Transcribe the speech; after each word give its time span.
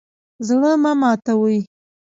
زړه 0.47 0.71
مه 0.83 0.91
ماتوئ 1.01 1.59